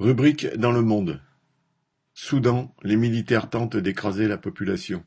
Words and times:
Rubrique 0.00 0.56
dans 0.56 0.72
Le 0.72 0.80
Monde. 0.80 1.20
Soudan, 2.14 2.74
les 2.82 2.96
militaires 2.96 3.50
tentent 3.50 3.76
d'écraser 3.76 4.28
la 4.28 4.38
population. 4.38 5.04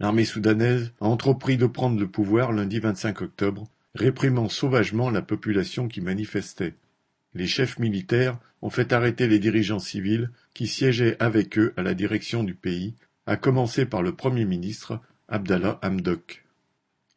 L'armée 0.00 0.24
soudanaise 0.24 0.92
a 1.00 1.04
entrepris 1.04 1.56
de 1.56 1.66
prendre 1.66 2.00
le 2.00 2.08
pouvoir 2.08 2.50
lundi 2.50 2.80
25 2.80 3.22
octobre, 3.22 3.68
réprimant 3.94 4.48
sauvagement 4.48 5.10
la 5.10 5.22
population 5.22 5.86
qui 5.86 6.00
manifestait. 6.00 6.74
Les 7.34 7.46
chefs 7.46 7.78
militaires 7.78 8.40
ont 8.62 8.70
fait 8.70 8.92
arrêter 8.92 9.28
les 9.28 9.38
dirigeants 9.38 9.78
civils 9.78 10.32
qui 10.54 10.66
siégeaient 10.66 11.16
avec 11.20 11.56
eux 11.56 11.72
à 11.76 11.84
la 11.84 11.94
direction 11.94 12.42
du 12.42 12.56
pays, 12.56 12.96
à 13.26 13.36
commencer 13.36 13.86
par 13.86 14.02
le 14.02 14.12
Premier 14.12 14.44
ministre 14.44 15.00
Abdallah 15.28 15.78
Hamdok. 15.82 16.47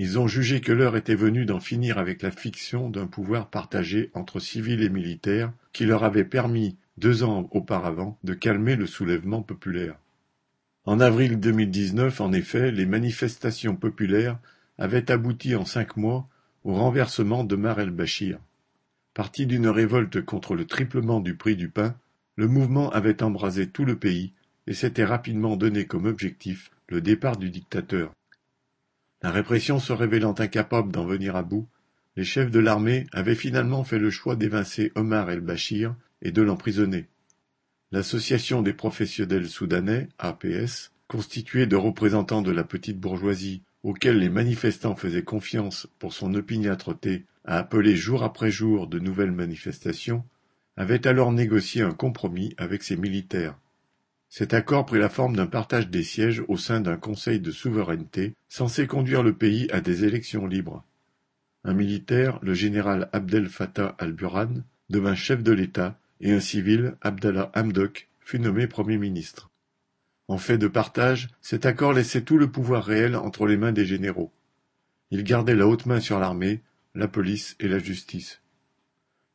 Ils 0.00 0.16
ont 0.16 0.28
jugé 0.28 0.60
que 0.60 0.70
l'heure 0.70 0.96
était 0.96 1.16
venue 1.16 1.44
d'en 1.44 1.58
finir 1.58 1.98
avec 1.98 2.22
la 2.22 2.30
fiction 2.30 2.88
d'un 2.88 3.08
pouvoir 3.08 3.50
partagé 3.50 4.10
entre 4.14 4.38
civils 4.38 4.82
et 4.82 4.88
militaires 4.88 5.52
qui 5.72 5.86
leur 5.86 6.04
avait 6.04 6.24
permis, 6.24 6.76
deux 6.98 7.24
ans 7.24 7.48
auparavant, 7.50 8.16
de 8.22 8.32
calmer 8.32 8.76
le 8.76 8.86
soulèvement 8.86 9.42
populaire. 9.42 9.96
En 10.84 11.00
avril 11.00 11.40
2019, 11.40 12.20
en 12.20 12.32
effet, 12.32 12.70
les 12.70 12.86
manifestations 12.86 13.74
populaires 13.74 14.38
avaient 14.78 15.10
abouti 15.10 15.56
en 15.56 15.64
cinq 15.64 15.96
mois 15.96 16.28
au 16.62 16.74
renversement 16.74 17.42
d'Omar 17.42 17.80
el-Bachir. 17.80 18.38
Parti 19.14 19.46
d'une 19.46 19.66
révolte 19.66 20.24
contre 20.24 20.54
le 20.54 20.64
triplement 20.64 21.18
du 21.18 21.34
prix 21.34 21.56
du 21.56 21.70
pain, 21.70 21.96
le 22.36 22.46
mouvement 22.46 22.88
avait 22.90 23.20
embrasé 23.20 23.68
tout 23.68 23.84
le 23.84 23.98
pays 23.98 24.32
et 24.68 24.74
s'était 24.74 25.04
rapidement 25.04 25.56
donné 25.56 25.86
comme 25.86 26.06
objectif 26.06 26.70
le 26.88 27.00
départ 27.00 27.36
du 27.36 27.50
dictateur. 27.50 28.12
La 29.22 29.30
répression 29.30 29.80
se 29.80 29.92
révélant 29.92 30.34
incapable 30.38 30.92
d'en 30.92 31.04
venir 31.04 31.34
à 31.34 31.42
bout, 31.42 31.68
les 32.16 32.24
chefs 32.24 32.50
de 32.50 32.58
l'armée 32.58 33.06
avaient 33.12 33.34
finalement 33.34 33.84
fait 33.84 33.98
le 33.98 34.10
choix 34.10 34.36
d'évincer 34.36 34.92
Omar 34.94 35.30
el-Bachir 35.30 35.94
et 36.22 36.30
de 36.30 36.42
l'emprisonner. 36.42 37.06
L'Association 37.90 38.62
des 38.62 38.74
professionnels 38.74 39.48
soudanais, 39.48 40.08
APS, 40.18 40.92
constituée 41.08 41.66
de 41.66 41.76
représentants 41.76 42.42
de 42.42 42.50
la 42.50 42.64
petite 42.64 43.00
bourgeoisie 43.00 43.62
auxquels 43.82 44.18
les 44.18 44.28
manifestants 44.28 44.96
faisaient 44.96 45.22
confiance 45.22 45.88
pour 45.98 46.12
son 46.12 46.34
opiniâtreté 46.34 47.24
à 47.44 47.58
appeler 47.58 47.96
jour 47.96 48.22
après 48.22 48.50
jour 48.50 48.86
de 48.86 48.98
nouvelles 48.98 49.32
manifestations, 49.32 50.24
avait 50.76 51.06
alors 51.06 51.32
négocié 51.32 51.82
un 51.82 51.92
compromis 51.92 52.54
avec 52.58 52.82
ses 52.82 52.96
militaires. 52.96 53.58
Cet 54.28 54.52
accord 54.52 54.84
prit 54.86 54.98
la 54.98 55.08
forme 55.08 55.36
d'un 55.36 55.46
partage 55.46 55.88
des 55.88 56.02
sièges 56.02 56.42
au 56.48 56.56
sein 56.56 56.80
d'un 56.80 56.96
conseil 56.96 57.40
de 57.40 57.50
souveraineté 57.50 58.34
censé 58.48 58.86
conduire 58.86 59.22
le 59.22 59.32
pays 59.32 59.70
à 59.70 59.80
des 59.80 60.04
élections 60.04 60.46
libres. 60.46 60.84
Un 61.64 61.72
militaire, 61.72 62.38
le 62.42 62.54
général 62.54 63.08
Abdel 63.12 63.48
Fattah 63.48 63.96
al-Burhan, 63.98 64.62
devint 64.90 65.14
chef 65.14 65.42
de 65.42 65.52
l'État 65.52 65.98
et 66.20 66.32
un 66.32 66.40
civil, 66.40 66.96
Abdallah 67.00 67.50
Hamdok, 67.54 68.08
fut 68.20 68.38
nommé 68.38 68.66
Premier 68.66 68.98
ministre. 68.98 69.50
En 70.28 70.36
fait 70.36 70.58
de 70.58 70.68
partage, 70.68 71.28
cet 71.40 71.64
accord 71.64 71.94
laissait 71.94 72.22
tout 72.22 72.36
le 72.36 72.50
pouvoir 72.50 72.84
réel 72.84 73.16
entre 73.16 73.46
les 73.46 73.56
mains 73.56 73.72
des 73.72 73.86
généraux. 73.86 74.30
Il 75.10 75.24
gardait 75.24 75.56
la 75.56 75.66
haute 75.66 75.86
main 75.86 76.00
sur 76.00 76.18
l'armée, 76.18 76.60
la 76.94 77.08
police 77.08 77.56
et 77.60 77.68
la 77.68 77.78
justice. 77.78 78.42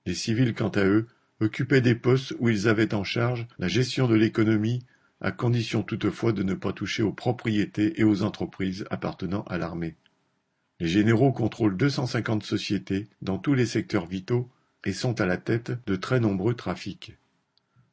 Les 0.05 0.13
civils, 0.13 0.53
quant 0.53 0.69
à 0.69 0.83
eux, 0.83 1.07
occupaient 1.43 1.81
des 1.81 1.95
postes 1.95 2.33
où 2.39 2.49
ils 2.49 2.67
avaient 2.67 2.93
en 2.93 3.03
charge 3.03 3.47
la 3.59 3.67
gestion 3.67 4.07
de 4.07 4.15
l'économie, 4.15 4.85
à 5.21 5.31
condition 5.31 5.83
toutefois 5.83 6.31
de 6.31 6.43
ne 6.43 6.53
pas 6.53 6.73
toucher 6.73 7.03
aux 7.03 7.13
propriétés 7.13 7.99
et 7.99 8.03
aux 8.03 8.23
entreprises 8.23 8.85
appartenant 8.89 9.43
à 9.43 9.57
l'armée. 9.57 9.95
Les 10.79 10.87
généraux 10.87 11.31
contrôlent 11.31 11.77
250 11.77 12.43
sociétés 12.43 13.07
dans 13.21 13.37
tous 13.37 13.53
les 13.53 13.65
secteurs 13.65 14.05
vitaux 14.05 14.49
et 14.85 14.91
sont 14.91 15.21
à 15.21 15.25
la 15.25 15.37
tête 15.37 15.71
de 15.85 15.95
très 15.95 16.19
nombreux 16.19 16.55
trafics. 16.55 17.15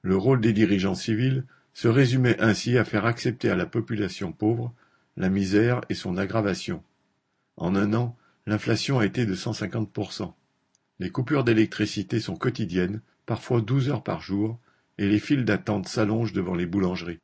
Le 0.03 0.17
rôle 0.17 0.41
des 0.41 0.53
dirigeants 0.53 0.95
civils 0.95 1.45
se 1.73 1.89
résumait 1.89 2.41
ainsi 2.41 2.79
à 2.79 2.85
faire 2.85 3.07
accepter 3.07 3.51
à 3.51 3.57
la 3.57 3.67
population 3.67 4.33
pauvre 4.33 4.75
la 5.17 5.29
misère 5.29 5.83
et 5.89 5.95
son 5.95 6.17
aggravation. 6.17 6.83
En 7.57 7.77
un 7.77 7.95
an, 7.95 8.17
l'inflation 8.47 8.99
a 8.99 9.07
été 9.07 9.27
de 9.27 9.35
150%. 9.35 10.33
Les 10.99 11.11
coupures 11.11 11.45
d'électricité 11.45 12.19
sont 12.19 12.37
quotidiennes 12.37 13.01
parfois 13.27 13.61
douze 13.61 13.89
heures 13.89 14.03
par 14.03 14.21
jour, 14.21 14.59
et 14.99 15.09
les 15.09 15.19
files 15.19 15.45
d'attente 15.45 15.89
s'allongent 15.89 16.33
devant 16.33 16.55
les 16.55 16.67
boulangeries. 16.67 17.21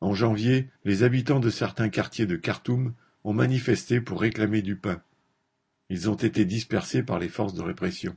En 0.00 0.14
janvier, 0.14 0.68
les 0.84 1.02
habitants 1.02 1.40
de 1.40 1.50
certains 1.50 1.88
quartiers 1.88 2.26
de 2.26 2.36
Khartoum 2.36 2.94
ont 3.24 3.32
manifesté 3.32 4.00
pour 4.00 4.20
réclamer 4.20 4.62
du 4.62 4.76
pain. 4.76 5.00
Ils 5.88 6.10
ont 6.10 6.16
été 6.16 6.44
dispersés 6.44 7.02
par 7.02 7.18
les 7.18 7.28
forces 7.28 7.54
de 7.54 7.62
répression. 7.62 8.16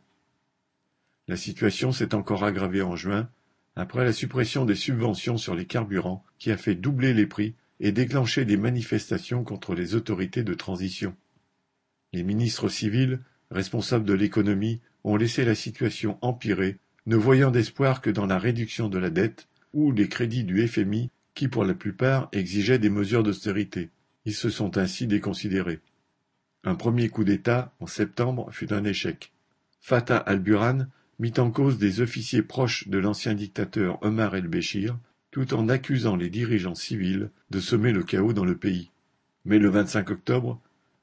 La 1.28 1.38
situation 1.38 1.92
s'est 1.92 2.16
encore 2.16 2.44
aggravée 2.44 2.82
en 2.82 2.96
juin, 2.96 3.30
après 3.76 4.04
la 4.04 4.14
suppression 4.14 4.66
des 4.66 4.76
subventions 4.76 5.38
sur 5.38 5.54
les 5.54 5.66
carburants 5.66 6.24
qui 6.40 6.52
a 6.52 6.58
fait 6.58 6.76
doubler 6.76 7.14
les 7.14 7.28
prix 7.28 7.54
et 7.80 7.92
déclencher 7.92 8.44
des 8.44 8.58
manifestations 8.58 9.44
contre 9.44 9.76
les 9.76 9.94
autorités 9.94 10.44
de 10.44 10.54
transition. 10.54 11.16
Les 12.14 12.24
ministres 12.24 12.70
civils, 12.70 13.20
responsables 13.52 14.06
de 14.06 14.14
l'économie, 14.14 14.82
ont 15.04 15.16
laissé 15.16 15.46
la 15.46 15.56
situation 15.56 16.18
empirer 16.22 16.80
ne 17.08 17.16
voyant 17.16 17.52
d'espoir 17.52 18.02
que 18.02 18.10
dans 18.10 18.26
la 18.26 18.38
réduction 18.38 18.90
de 18.90 18.98
la 18.98 19.10
dette 19.10 19.48
ou 19.74 19.92
les 19.92 20.10
crédits 20.10 20.44
du 20.44 20.68
FMI 20.68 21.10
qui 21.34 21.48
pour 21.48 21.64
la 21.64 21.74
plupart 21.74 22.28
exigeaient 22.34 22.80
des 22.80 22.90
mesures 22.90 23.24
d'austérité. 23.24 23.90
Ils 24.26 24.36
se 24.36 24.50
sont 24.50 24.78
ainsi 24.78 25.08
déconsidérés. 25.08 25.80
Un 26.66 26.76
premier 26.76 27.08
coup 27.08 27.24
d'État, 27.24 27.74
en 27.80 27.88
septembre, 27.88 28.50
fut 28.52 28.74
un 28.74 28.84
échec. 28.84 29.32
Fatah 29.80 30.18
al-Burhan 30.18 30.88
mit 31.20 31.34
en 31.38 31.50
cause 31.50 31.78
des 31.78 32.02
officiers 32.02 32.42
proches 32.42 32.90
de 32.90 32.98
l'ancien 32.98 33.36
dictateur 33.36 34.00
Omar 34.04 34.36
el-Béchir, 34.36 34.98
tout 35.32 35.54
en 35.54 35.70
accusant 35.70 36.18
les 36.18 36.30
dirigeants 36.30 36.76
civils 36.76 37.30
de 37.52 37.60
semer 37.62 37.94
le 37.94 38.04
chaos 38.04 38.34
dans 38.34 38.46
le 38.46 38.58
pays. 38.58 38.92
Mais 39.46 39.60
le 39.60 39.70
25 39.70 40.12
octobre, 40.12 40.62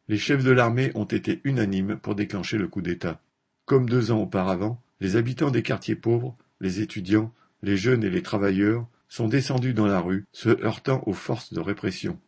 les 0.09 0.19
chefs 0.19 0.45
de 0.45 0.51
l'armée 0.51 0.93
ont 0.95 1.05
été 1.05 1.41
unanimes 1.45 1.97
pour 1.97 2.15
déclencher 2.15 2.59
le 2.59 2.69
coup 2.69 2.83
d'État. 2.83 3.23
Comme 3.65 3.89
deux 3.89 4.11
ans 4.11 4.21
auparavant, 4.21 4.83
les 5.05 5.17
habitants 5.17 5.51
des 5.51 5.63
quartiers 5.63 5.97
pauvres, 5.97 6.35
les 6.63 6.81
étudiants, 6.81 7.31
les 7.63 7.77
jeunes 7.77 8.05
et 8.05 8.09
les 8.09 8.23
travailleurs 8.23 8.89
sont 9.11 9.29
descendus 9.29 9.75
dans 9.75 9.87
la 9.87 10.01
rue, 10.01 10.25
se 10.33 10.49
heurtant 10.65 11.03
aux 11.05 11.13
forces 11.13 11.53
de 11.53 11.61
répression. 11.61 12.19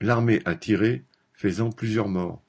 L'armée 0.00 0.40
a 0.46 0.54
tiré, 0.54 1.04
faisant 1.34 1.68
plusieurs 1.68 2.08
morts. 2.08 2.42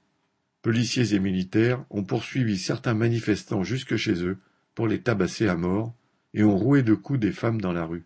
Policiers 0.61 1.13
et 1.13 1.19
militaires 1.19 1.83
ont 1.89 2.05
poursuivi 2.05 2.57
certains 2.57 2.94
manifestants 2.94 3.63
jusque 3.63 3.97
chez 3.97 4.23
eux 4.23 4.38
pour 4.73 4.88
les 4.88 5.01
tabasser 5.01 5.49
à 5.49 5.57
mort 5.57 5.94
et 6.33 6.45
ont 6.45 6.57
roué 6.57 6.81
de 6.81 6.94
coups 6.94 7.19
des 7.19 7.33
femmes 7.33 7.59
dans 7.59 7.73
la 7.73 7.83
rue. 7.83 8.05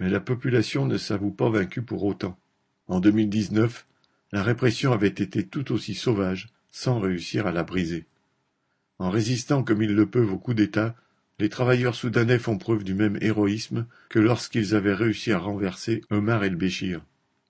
Mais 0.00 0.10
la 0.10 0.18
population 0.18 0.84
ne 0.84 0.98
s'avoue 0.98 1.30
pas 1.30 1.48
vaincue 1.48 1.82
pour 1.82 2.02
autant. 2.02 2.36
En 2.88 2.98
2019, 2.98 3.86
la 4.32 4.42
répression 4.42 4.90
avait 4.90 5.06
été 5.06 5.46
tout 5.46 5.70
aussi 5.70 5.94
sauvage 5.94 6.48
sans 6.72 6.98
réussir 6.98 7.46
à 7.46 7.52
la 7.52 7.62
briser. 7.62 8.08
En 8.98 9.10
résistant 9.10 9.62
comme 9.62 9.82
ils 9.82 9.94
le 9.94 10.06
peuvent 10.06 10.32
au 10.32 10.38
coup 10.38 10.54
d'État, 10.54 10.94
les 11.38 11.48
travailleurs 11.48 11.94
soudanais 11.94 12.38
font 12.38 12.58
preuve 12.58 12.82
du 12.82 12.94
même 12.94 13.16
héroïsme 13.20 13.86
que 14.08 14.18
lorsqu'ils 14.18 14.74
avaient 14.74 14.94
réussi 14.94 15.30
à 15.30 15.38
renverser 15.38 16.00
Omar 16.10 16.42
el-Béchir. 16.42 17.00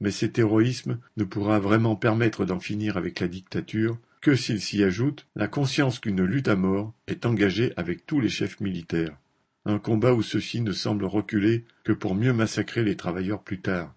Mais 0.01 0.11
cet 0.11 0.39
héroïsme 0.39 0.99
ne 1.17 1.25
pourra 1.25 1.59
vraiment 1.59 1.97
permettre 1.97 2.45
d'en 2.45 2.61
finir 2.61 2.99
avec 2.99 3.21
la 3.21 3.29
dictature 3.29 3.99
que 4.21 4.35
s'il 4.35 4.61
s'y 4.61 4.83
ajoute 4.85 5.27
la 5.37 5.49
conscience 5.49 6.01
qu'une 6.01 6.23
lutte 6.23 6.49
à 6.49 6.57
mort 6.57 6.93
est 7.07 7.25
engagée 7.25 7.73
avec 7.77 8.05
tous 8.05 8.21
les 8.21 8.29
chefs 8.29 8.61
militaires. 8.61 9.17
Un 9.65 9.79
combat 9.79 10.13
où 10.13 10.23
ceux-ci 10.23 10.61
ne 10.61 10.73
semblent 10.73 11.05
reculer 11.05 11.65
que 11.85 11.93
pour 11.93 12.15
mieux 12.15 12.33
massacrer 12.33 12.85
les 12.85 12.97
travailleurs 12.97 13.43
plus 13.43 13.61
tard. 13.61 13.95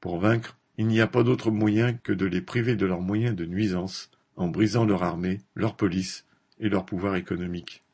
Pour 0.00 0.18
vaincre, 0.18 0.58
il 0.78 0.86
n'y 0.88 1.00
a 1.00 1.06
pas 1.06 1.22
d'autre 1.22 1.50
moyen 1.50 1.94
que 1.94 2.12
de 2.12 2.26
les 2.26 2.42
priver 2.42 2.76
de 2.76 2.86
leurs 2.86 3.00
moyens 3.00 3.34
de 3.34 3.46
nuisance, 3.46 4.10
en 4.36 4.48
brisant 4.48 4.84
leur 4.84 5.02
armée, 5.02 5.40
leur 5.54 5.74
police 5.74 6.26
et 6.58 6.68
leur 6.68 6.86
pouvoir 6.86 7.16
économique. 7.16 7.84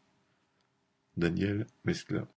Daniel 1.16 1.66
Mescla 1.84 2.26